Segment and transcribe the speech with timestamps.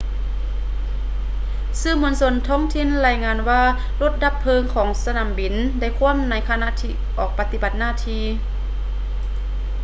[1.81, 3.63] ສື່ມວນຊົນທ້ອງຖິ່ນລາຍງານວ່າ
[4.01, 6.69] ລົດດັບເພີງຂອງສະໜາມບິນໄດ້ຂວ້ຳໃນຂະນະ
[7.19, 8.23] ອອກປະຕິບັດໜ້າທີ່